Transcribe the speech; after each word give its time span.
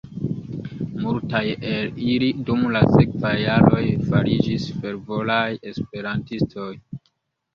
Multaj 1.01 1.41
el 1.71 1.99
ili 2.13 2.29
dum 2.47 2.63
la 2.77 2.81
sekvaj 2.93 3.33
jaroj 3.41 3.83
fariĝis 4.07 4.65
fervoraj 4.79 5.45
esperantistoj. 5.73 6.73